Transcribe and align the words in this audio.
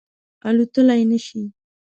الوتلای 0.47 1.03
نه 1.11 1.19
شي 1.25 1.41